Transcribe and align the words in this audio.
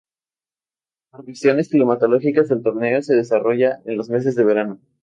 Por 1.11 1.25
cuestiones 1.25 1.69
climatológicas, 1.69 2.49
el 2.49 2.63
torneo 2.63 3.03
se 3.03 3.13
desarrolla 3.15 3.83
en 3.85 3.97
los 3.97 4.09
meses 4.09 4.33
de 4.33 4.43
verano. 4.43 4.79